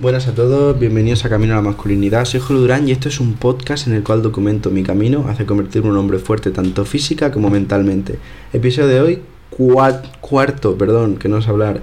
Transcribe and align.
Buenas 0.00 0.28
a 0.28 0.34
todos, 0.34 0.78
bienvenidos 0.78 1.26
a 1.26 1.28
Camino 1.28 1.52
a 1.52 1.56
la 1.56 1.62
Masculinidad. 1.62 2.24
Soy 2.24 2.40
Julio 2.40 2.62
Durán 2.62 2.88
y 2.88 2.92
esto 2.92 3.10
es 3.10 3.20
un 3.20 3.34
podcast 3.34 3.86
en 3.86 3.92
el 3.92 4.02
cual 4.02 4.22
documento 4.22 4.70
mi 4.70 4.82
camino 4.82 5.26
hacia 5.28 5.44
convertirme 5.44 5.88
en 5.88 5.92
un 5.92 5.98
hombre 5.98 6.18
fuerte 6.18 6.52
tanto 6.52 6.86
física 6.86 7.30
como 7.30 7.50
mentalmente. 7.50 8.18
Episodio 8.54 8.88
de 8.88 9.00
hoy, 9.02 9.22
cuarto, 10.20 10.78
perdón, 10.78 11.18
que 11.18 11.28
no 11.28 11.36
es 11.36 11.48
hablar, 11.48 11.82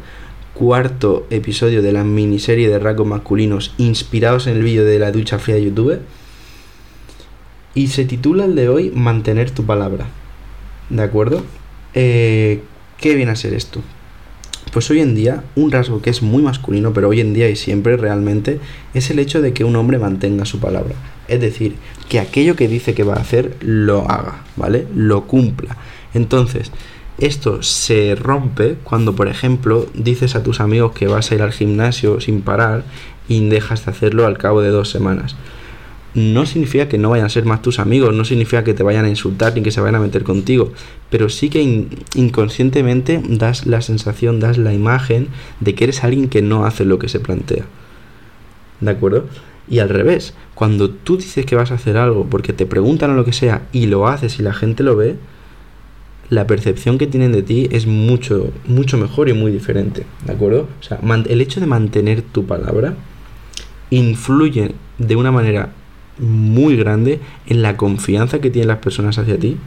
cuarto 0.56 1.28
episodio 1.30 1.84
de 1.84 1.92
la 1.92 2.04
miniserie 2.04 2.70
de 2.70 2.80
rasgos 2.80 3.06
masculinos 3.06 3.76
inspirados 3.78 4.48
en 4.48 4.56
el 4.56 4.64
vídeo 4.64 4.84
de 4.84 4.98
la 4.98 5.12
ducha 5.12 5.38
fría 5.38 5.58
de 5.58 5.66
YouTube. 5.66 6.00
Y 7.76 7.90
se 7.90 8.06
titula 8.06 8.46
el 8.46 8.56
de 8.56 8.68
hoy 8.68 8.90
Mantener 8.96 9.52
tu 9.52 9.64
palabra. 9.64 10.08
¿De 10.90 11.04
acuerdo? 11.04 11.44
Eh, 11.94 12.64
¿Qué 13.00 13.14
viene 13.14 13.34
a 13.34 13.36
ser 13.36 13.54
esto? 13.54 13.84
Pues 14.78 14.92
hoy 14.92 15.00
en 15.00 15.16
día, 15.16 15.44
un 15.56 15.72
rasgo 15.72 16.04
que 16.04 16.12
es 16.12 16.22
muy 16.22 16.44
masculino, 16.44 16.94
pero 16.94 17.10
hoy 17.10 17.20
en 17.20 17.34
día 17.34 17.50
y 17.50 17.56
siempre 17.56 17.98
realmente, 17.98 18.60
es 18.94 19.10
el 19.10 19.18
hecho 19.18 19.42
de 19.42 19.52
que 19.52 19.64
un 19.64 19.76
hombre 19.76 19.98
mantenga 19.98 20.46
su 20.46 20.60
palabra. 20.60 20.94
Es 21.28 21.42
decir, 21.42 21.74
que 22.10 22.20
aquello 22.20 22.56
que 22.56 22.68
dice 22.68 22.94
que 22.94 23.02
va 23.02 23.16
a 23.16 23.22
hacer, 23.22 23.56
lo 23.62 24.02
haga, 24.08 24.44
¿vale? 24.56 24.86
Lo 24.94 25.26
cumpla. 25.26 25.78
Entonces, 26.14 26.72
esto 27.18 27.64
se 27.64 28.14
rompe 28.14 28.76
cuando, 28.84 29.16
por 29.16 29.28
ejemplo, 29.30 29.88
dices 29.96 30.36
a 30.36 30.44
tus 30.44 30.60
amigos 30.60 30.92
que 30.92 31.08
vas 31.08 31.32
a 31.32 31.34
ir 31.34 31.42
al 31.42 31.54
gimnasio 31.54 32.22
sin 32.22 32.44
parar 32.44 32.84
y 33.28 33.50
dejas 33.50 33.84
de 33.84 33.90
hacerlo 33.90 34.28
al 34.28 34.38
cabo 34.38 34.62
de 34.62 34.70
dos 34.70 34.92
semanas 34.92 35.36
no 36.18 36.48
significa 36.48 36.90
que 36.90 36.98
no 36.98 37.12
vayan 37.12 37.28
a 37.28 37.30
ser 37.30 37.46
más 37.46 37.62
tus 37.62 37.78
amigos, 37.78 38.12
no 38.12 38.26
significa 38.26 38.64
que 38.64 38.74
te 38.74 38.82
vayan 38.82 39.06
a 39.06 39.10
insultar 39.10 39.54
ni 39.54 39.62
que 39.62 39.70
se 39.70 39.82
vayan 39.82 39.96
a 39.96 40.00
meter 40.00 40.24
contigo, 40.24 40.74
pero 41.12 41.30
sí 41.30 41.52
que 41.52 41.86
inconscientemente 42.16 43.22
das 43.30 43.68
la 43.68 43.82
sensación, 43.82 44.40
das 44.40 44.58
la 44.58 44.74
imagen 44.74 45.28
de 45.60 45.76
que 45.76 45.84
eres 45.84 46.04
alguien 46.04 46.28
que 46.28 46.42
no 46.42 46.66
hace 46.66 46.86
lo 46.86 46.98
que 46.98 47.08
se 47.08 47.20
plantea. 47.20 47.66
¿De 48.82 48.90
acuerdo? 48.90 49.26
Y 49.70 49.78
al 49.78 49.90
revés, 49.90 50.34
cuando 50.56 50.90
tú 50.90 51.18
dices 51.18 51.46
que 51.46 51.56
vas 51.56 51.70
a 51.70 51.76
hacer 51.76 51.98
algo 51.98 52.26
porque 52.26 52.52
te 52.52 52.66
preguntan 52.66 53.12
o 53.12 53.14
lo 53.14 53.24
que 53.24 53.34
sea 53.34 53.68
y 53.72 53.86
lo 53.86 54.08
haces 54.08 54.40
y 54.40 54.42
la 54.42 54.54
gente 54.54 54.82
lo 54.82 54.96
ve, 54.96 55.18
la 56.32 56.48
percepción 56.48 56.98
que 56.98 57.06
tienen 57.06 57.32
de 57.32 57.44
ti 57.44 57.70
es 57.72 57.86
mucho, 57.86 58.52
mucho 58.66 58.98
mejor 58.98 59.30
y 59.30 59.34
muy 59.34 59.52
diferente. 59.52 60.08
¿De 60.26 60.34
acuerdo? 60.34 60.68
O 60.80 60.84
sea, 60.84 61.00
el 61.30 61.42
hecho 61.42 61.60
de 61.60 61.68
mantener 61.68 62.24
tu 62.24 62.48
palabra 62.48 62.96
influye 63.92 64.74
de 64.98 65.16
una 65.16 65.32
manera 65.32 65.74
muy 66.20 66.76
grande 66.76 67.20
en 67.48 67.62
la 67.62 67.78
confianza 67.78 68.40
que 68.40 68.50
tienen 68.50 68.70
las 68.70 68.80
personas 68.80 69.18
hacia 69.18 69.38
ti 69.38 69.58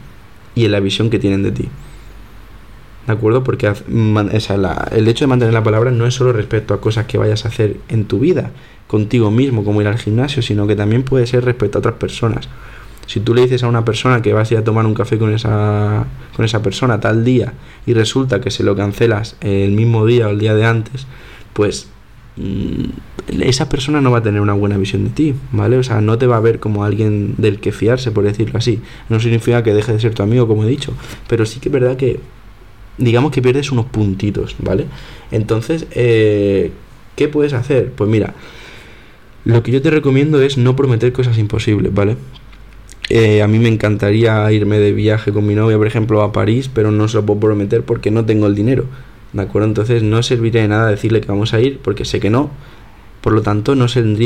y 0.55 0.65
en 0.65 0.71
la 0.71 0.79
visión 0.79 1.09
que 1.09 1.19
tienen 1.19 1.43
de 1.43 1.51
ti. 1.51 1.69
¿De 3.07 3.13
acuerdo? 3.13 3.43
Porque 3.43 3.67
el 3.67 5.07
hecho 5.07 5.25
de 5.25 5.27
mantener 5.27 5.53
la 5.53 5.63
palabra 5.63 5.91
no 5.91 6.05
es 6.05 6.13
solo 6.13 6.33
respecto 6.33 6.73
a 6.73 6.81
cosas 6.81 7.05
que 7.05 7.17
vayas 7.17 7.45
a 7.45 7.47
hacer 7.47 7.77
en 7.89 8.05
tu 8.05 8.19
vida, 8.19 8.51
contigo 8.87 9.31
mismo, 9.31 9.63
como 9.63 9.81
ir 9.81 9.87
al 9.87 9.97
gimnasio, 9.97 10.41
sino 10.41 10.67
que 10.67 10.75
también 10.75 11.03
puede 11.03 11.25
ser 11.25 11.43
respecto 11.43 11.77
a 11.77 11.79
otras 11.79 11.95
personas. 11.95 12.47
Si 13.07 13.19
tú 13.19 13.33
le 13.33 13.41
dices 13.41 13.63
a 13.63 13.67
una 13.67 13.83
persona 13.83 14.21
que 14.21 14.33
vas 14.33 14.51
a 14.51 14.53
ir 14.53 14.59
a 14.59 14.63
tomar 14.63 14.85
un 14.85 14.93
café 14.93 15.17
con 15.17 15.33
esa, 15.33 16.05
con 16.35 16.45
esa 16.45 16.61
persona 16.61 16.99
tal 16.99 17.25
día 17.25 17.53
y 17.85 17.93
resulta 17.93 18.39
que 18.39 18.51
se 18.51 18.63
lo 18.63 18.75
cancelas 18.75 19.35
el 19.41 19.71
mismo 19.71 20.05
día 20.05 20.27
o 20.27 20.29
el 20.29 20.39
día 20.39 20.53
de 20.53 20.65
antes, 20.65 21.07
pues 21.53 21.89
esa 23.39 23.69
persona 23.69 24.01
no 24.01 24.11
va 24.11 24.19
a 24.19 24.23
tener 24.23 24.41
una 24.41 24.53
buena 24.53 24.77
visión 24.77 25.03
de 25.03 25.09
ti, 25.09 25.35
¿vale? 25.51 25.77
O 25.77 25.83
sea, 25.83 26.01
no 26.01 26.17
te 26.17 26.27
va 26.27 26.37
a 26.37 26.39
ver 26.39 26.59
como 26.59 26.83
alguien 26.83 27.35
del 27.37 27.59
que 27.59 27.71
fiarse, 27.71 28.11
por 28.11 28.23
decirlo 28.23 28.57
así. 28.57 28.81
No 29.09 29.19
significa 29.19 29.63
que 29.63 29.73
deje 29.73 29.93
de 29.93 29.99
ser 29.99 30.13
tu 30.13 30.23
amigo, 30.23 30.47
como 30.47 30.63
he 30.63 30.67
dicho, 30.67 30.93
pero 31.27 31.45
sí 31.45 31.59
que 31.59 31.69
es 31.69 31.73
verdad 31.73 31.97
que, 31.97 32.19
digamos 32.97 33.31
que 33.31 33.41
pierdes 33.41 33.71
unos 33.71 33.85
puntitos, 33.87 34.55
¿vale? 34.59 34.85
Entonces, 35.31 35.87
eh, 35.91 36.71
¿qué 37.15 37.27
puedes 37.27 37.53
hacer? 37.53 37.91
Pues 37.91 38.09
mira, 38.09 38.33
lo 39.43 39.63
que 39.63 39.71
yo 39.71 39.81
te 39.81 39.89
recomiendo 39.89 40.41
es 40.41 40.57
no 40.57 40.75
prometer 40.75 41.11
cosas 41.11 41.37
imposibles, 41.37 41.93
¿vale? 41.93 42.15
Eh, 43.09 43.41
a 43.41 43.47
mí 43.47 43.59
me 43.59 43.67
encantaría 43.67 44.49
irme 44.53 44.79
de 44.79 44.93
viaje 44.93 45.33
con 45.33 45.45
mi 45.45 45.53
novia, 45.53 45.77
por 45.77 45.87
ejemplo, 45.87 46.21
a 46.21 46.31
París, 46.31 46.69
pero 46.73 46.91
no 46.91 47.09
se 47.09 47.17
lo 47.17 47.25
puedo 47.25 47.41
prometer 47.41 47.83
porque 47.83 48.09
no 48.09 48.23
tengo 48.23 48.47
el 48.47 48.55
dinero. 48.55 48.85
¿De 49.33 49.41
acuerdo? 49.41 49.67
Entonces 49.67 50.03
no 50.03 50.21
serviría 50.23 50.61
de 50.61 50.67
nada 50.67 50.89
decirle 50.89 51.21
que 51.21 51.27
vamos 51.27 51.53
a 51.53 51.59
ir 51.59 51.79
porque 51.79 52.05
sé 52.05 52.19
que 52.19 52.29
no 52.29 52.51
por 53.21 53.33
lo 53.33 53.41
tanto, 53.41 53.75
no, 53.75 53.85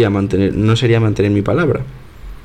mantener, 0.09 0.55
no 0.55 0.75
sería 0.75 0.99
mantener 0.99 1.31
mi 1.31 1.41
palabra. 1.41 1.81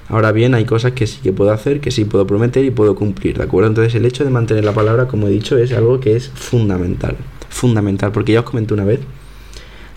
Ahora 0.09 0.32
bien, 0.32 0.54
hay 0.54 0.65
cosas 0.65 0.93
que 0.93 1.06
sí 1.06 1.21
que 1.22 1.32
puedo 1.32 1.53
hacer, 1.53 1.81
que 1.81 1.93
sí 1.93 2.04
puedo 2.04 2.26
prometer 2.26 2.65
y 2.65 2.72
puedo 2.72 2.97
cumplir, 2.97 3.38
¿de 3.38 3.44
acuerdo? 3.44 3.69
Entonces, 3.69 3.94
el 3.94 4.04
hecho 4.04 4.25
de 4.25 4.31
mantener 4.31 4.65
la 4.65 4.72
palabra, 4.72 5.06
como 5.06 5.28
he 5.28 5.31
dicho, 5.31 5.56
es 5.56 5.72
algo 5.72 6.00
que 6.00 6.16
es 6.16 6.28
fundamental. 6.28 7.16
Fundamental, 7.48 8.10
porque 8.10 8.32
ya 8.32 8.41
os 8.41 8.47
comenté 8.47 8.75
una 8.75 8.84
vez 8.84 9.00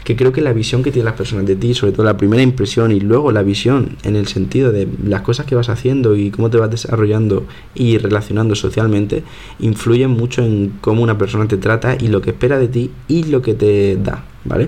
que 0.04 0.16
creo 0.16 0.32
que 0.32 0.42
la 0.42 0.54
visión 0.54 0.84
que 0.84 0.92
tienen 0.92 1.06
las 1.06 1.16
personas 1.16 1.46
de 1.46 1.56
ti, 1.56 1.74
sobre 1.74 1.94
todo 1.94 2.06
la 2.06 2.18
primera 2.18 2.42
impresión 2.42 2.92
y 2.92 3.00
luego 3.00 3.32
la 3.32 3.44
visión 3.44 3.98
en 4.04 4.16
el 4.16 4.28
sentido 4.28 4.72
de 4.72 4.88
las 5.06 5.22
cosas 5.22 5.46
que 5.46 5.56
vas 5.56 5.70
haciendo 5.70 6.16
y 6.16 6.30
cómo 6.30 6.50
te 6.50 6.58
vas 6.58 6.70
desarrollando 6.70 7.46
y 7.74 7.98
relacionando 7.98 8.56
socialmente, 8.56 9.24
influyen 9.60 10.12
mucho 10.12 10.44
en 10.44 10.74
cómo 10.82 11.04
una 11.04 11.18
persona 11.18 11.48
te 11.48 11.58
trata 11.58 11.96
y 12.00 12.08
lo 12.08 12.22
que 12.22 12.32
espera 12.32 12.60
de 12.60 12.68
ti 12.68 12.92
y 13.08 13.24
lo 13.24 13.42
que 13.42 13.54
te 13.54 13.96
da, 13.96 14.26
¿vale? 14.44 14.68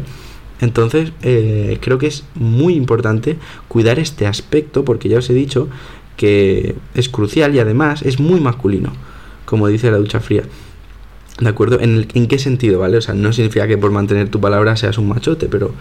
Entonces, 0.62 1.12
eh, 1.22 1.79
creo 1.81 1.97
que 1.97 2.07
es 2.07 2.23
muy 2.35 2.75
importante 2.75 3.38
cuidar 3.67 4.00
este 4.00 4.25
aspecto 4.25 4.85
porque 4.85 5.09
ya 5.09 5.17
os 5.17 5.29
he 5.29 5.34
dicho 5.34 5.67
que 6.16 6.75
es 6.94 7.09
crucial 7.09 7.53
y 7.56 7.59
además 7.59 8.03
es 8.03 8.19
muy 8.22 8.40
masculino, 8.40 8.94
como 9.46 9.67
dice 9.67 9.91
la 9.91 9.97
ducha 9.97 10.22
fría. 10.22 10.44
¿De 11.40 11.50
acuerdo? 11.50 11.79
¿En, 11.79 12.07
¿En 12.13 12.28
qué 12.28 12.40
sentido, 12.40 12.79
vale? 12.79 12.97
O 12.97 13.01
sea, 13.01 13.13
no 13.13 13.34
significa 13.34 13.68
que 13.68 13.78
por 13.78 13.91
mantener 13.91 14.29
tu 14.29 14.40
palabra 14.40 14.75
seas 14.78 14.97
un 14.97 15.09
machote, 15.09 15.47
pero 15.47 15.73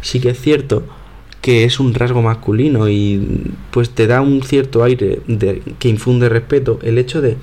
sí 0.00 0.20
que 0.20 0.30
es 0.30 0.40
cierto 0.40 0.84
que 1.40 1.64
es 1.64 1.78
un 1.78 1.94
rasgo 1.94 2.22
masculino 2.22 2.88
y 2.88 3.52
pues 3.70 3.90
te 3.90 4.06
da 4.06 4.20
un 4.20 4.42
cierto 4.42 4.82
aire 4.82 5.20
de, 5.26 5.62
que 5.78 5.88
infunde 5.88 6.28
respeto 6.28 6.78
el 6.82 6.98
hecho 6.98 7.20
de 7.20 7.36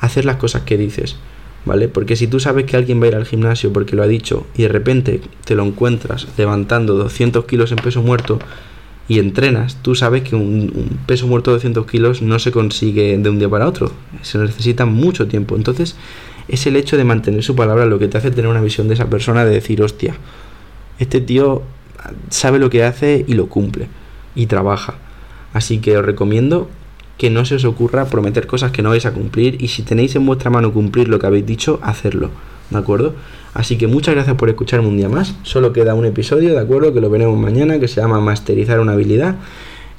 hacer 0.00 0.24
las 0.24 0.36
cosas 0.36 0.62
que 0.62 0.76
dices. 0.76 1.16
¿vale? 1.64 1.88
Porque 1.88 2.16
si 2.16 2.26
tú 2.26 2.40
sabes 2.40 2.64
que 2.64 2.76
alguien 2.76 3.00
va 3.00 3.04
a 3.04 3.08
ir 3.08 3.14
al 3.14 3.26
gimnasio 3.26 3.72
porque 3.72 3.96
lo 3.96 4.02
ha 4.02 4.06
dicho 4.06 4.46
y 4.56 4.62
de 4.62 4.68
repente 4.68 5.20
te 5.44 5.54
lo 5.54 5.64
encuentras 5.64 6.26
levantando 6.36 6.94
200 6.94 7.44
kilos 7.44 7.72
en 7.72 7.78
peso 7.78 8.02
muerto 8.02 8.38
y 9.08 9.18
entrenas, 9.18 9.76
tú 9.82 9.94
sabes 9.94 10.22
que 10.22 10.36
un, 10.36 10.98
peso 11.06 11.26
muerto 11.26 11.50
de 11.50 11.56
200 11.56 11.86
kilos 11.86 12.22
no 12.22 12.38
se 12.38 12.52
consigue 12.52 13.18
de 13.18 13.30
un 13.30 13.38
día 13.38 13.48
para 13.48 13.66
otro, 13.66 13.92
se 14.22 14.38
necesita 14.38 14.86
mucho 14.86 15.26
tiempo. 15.26 15.56
Entonces, 15.56 15.96
es 16.50 16.66
el 16.66 16.76
hecho 16.76 16.96
de 16.96 17.04
mantener 17.04 17.42
su 17.42 17.54
palabra 17.54 17.86
lo 17.86 17.98
que 17.98 18.08
te 18.08 18.18
hace 18.18 18.30
tener 18.30 18.50
una 18.50 18.60
visión 18.60 18.88
de 18.88 18.94
esa 18.94 19.08
persona 19.08 19.44
de 19.44 19.52
decir, 19.52 19.82
hostia, 19.82 20.14
este 20.98 21.20
tío 21.20 21.62
sabe 22.28 22.58
lo 22.58 22.70
que 22.70 22.82
hace 22.82 23.24
y 23.26 23.34
lo 23.34 23.46
cumple 23.46 23.86
y 24.34 24.46
trabaja. 24.46 24.94
Así 25.52 25.78
que 25.78 25.96
os 25.96 26.04
recomiendo 26.04 26.68
que 27.18 27.30
no 27.30 27.44
se 27.44 27.54
os 27.54 27.64
ocurra 27.64 28.06
prometer 28.06 28.46
cosas 28.46 28.72
que 28.72 28.82
no 28.82 28.90
vais 28.90 29.06
a 29.06 29.12
cumplir 29.12 29.62
y 29.62 29.68
si 29.68 29.82
tenéis 29.82 30.16
en 30.16 30.26
vuestra 30.26 30.50
mano 30.50 30.72
cumplir 30.72 31.08
lo 31.08 31.18
que 31.18 31.26
habéis 31.26 31.46
dicho, 31.46 31.78
hacerlo, 31.82 32.30
¿de 32.70 32.78
acuerdo? 32.78 33.14
Así 33.54 33.76
que 33.76 33.86
muchas 33.86 34.14
gracias 34.14 34.36
por 34.36 34.48
escucharme 34.48 34.88
un 34.88 34.96
día 34.96 35.08
más. 35.08 35.34
Solo 35.42 35.72
queda 35.72 35.94
un 35.94 36.06
episodio, 36.06 36.50
¿de 36.52 36.60
acuerdo? 36.60 36.92
Que 36.92 37.00
lo 37.00 37.10
veremos 37.10 37.38
mañana, 37.38 37.78
que 37.78 37.88
se 37.88 38.00
llama 38.00 38.20
Masterizar 38.20 38.80
una 38.80 38.92
habilidad. 38.92 39.36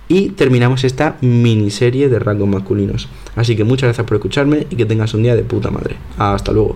Y 0.07 0.29
terminamos 0.29 0.83
esta 0.83 1.17
miniserie 1.21 2.09
de 2.09 2.19
rangos 2.19 2.47
masculinos. 2.47 3.07
Así 3.35 3.55
que 3.55 3.63
muchas 3.63 3.87
gracias 3.87 4.05
por 4.05 4.17
escucharme 4.17 4.67
y 4.69 4.75
que 4.75 4.85
tengas 4.85 5.13
un 5.13 5.23
día 5.23 5.35
de 5.35 5.43
puta 5.43 5.71
madre. 5.71 5.95
Hasta 6.17 6.51
luego. 6.51 6.75